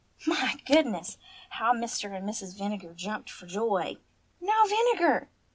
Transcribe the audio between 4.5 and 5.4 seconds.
Vinegar!"